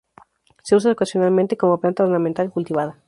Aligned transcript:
Se 0.63 0.73
usa 0.75 0.91
ocasionalmente 0.93 1.57
como 1.57 1.79
planta 1.79 2.01
ornamental, 2.03 2.49
cultivada. 2.49 2.97